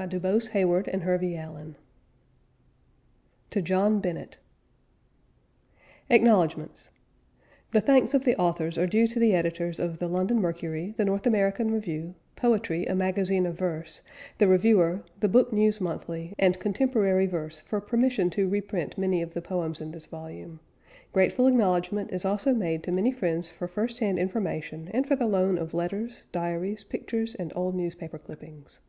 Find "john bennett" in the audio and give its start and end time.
3.60-4.38